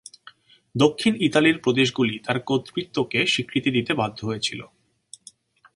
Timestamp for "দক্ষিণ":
0.75-1.13